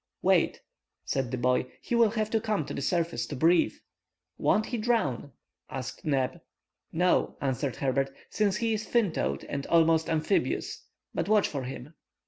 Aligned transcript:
"Wait,", 0.23 0.59
said 1.05 1.29
the 1.29 1.37
boy, 1.37 1.63
"he 1.79 1.93
will 1.93 2.09
have 2.09 2.27
to 2.31 2.41
come 2.41 2.65
to 2.65 2.73
the 2.73 2.81
surface 2.81 3.27
to 3.27 3.35
breathe." 3.35 3.75
"Won't 4.39 4.65
he 4.65 4.79
drown?" 4.79 5.31
asked 5.69 6.03
Neb. 6.05 6.41
"No," 6.91 7.37
answered 7.39 7.75
Herbert, 7.75 8.09
"since 8.31 8.57
he 8.57 8.73
is 8.73 8.83
fin 8.83 9.11
toed 9.11 9.43
and 9.43 9.67
almost 9.67 10.09
amphibious. 10.09 10.87
But 11.13 11.29
watch 11.29 11.47
for 11.47 11.61
him." 11.65 11.93